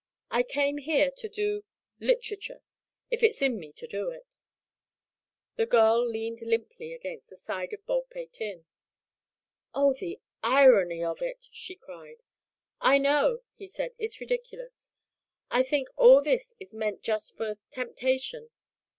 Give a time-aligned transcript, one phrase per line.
[0.31, 1.63] I came here to do
[1.99, 2.63] literature
[3.11, 4.25] if it's in me to do it."
[5.57, 8.65] The girl leaned limply against the side of Baldpate Inn.
[9.75, 12.23] "Oh, the irony of it!" she cried.
[12.79, 14.91] "I know," he said, "it's ridiculous.
[15.51, 18.49] I think all this is meant just for temptation.